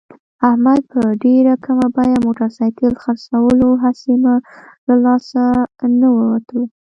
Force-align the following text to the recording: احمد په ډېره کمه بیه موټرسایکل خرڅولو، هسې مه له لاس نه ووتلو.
احمد 0.49 0.81
په 0.93 1.01
ډېره 1.23 1.53
کمه 1.65 1.87
بیه 1.95 2.17
موټرسایکل 2.25 2.93
خرڅولو، 3.01 3.69
هسې 3.83 4.13
مه 4.23 4.35
له 4.87 4.95
لاس 5.03 5.25
نه 5.99 6.07
ووتلو. 6.15 6.63